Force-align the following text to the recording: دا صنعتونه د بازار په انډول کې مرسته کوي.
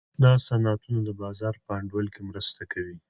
دا 0.23 0.31
صنعتونه 0.47 0.99
د 1.05 1.09
بازار 1.21 1.55
په 1.65 1.69
انډول 1.79 2.07
کې 2.13 2.21
مرسته 2.29 2.61
کوي. 2.71 2.95